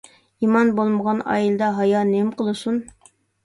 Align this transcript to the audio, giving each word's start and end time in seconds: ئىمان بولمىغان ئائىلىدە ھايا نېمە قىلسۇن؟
ئىمان 0.45 0.71
بولمىغان 0.79 1.21
ئائىلىدە 1.35 1.69
ھايا 1.77 2.05
نېمە 2.11 2.37
قىلسۇن؟ 2.43 2.85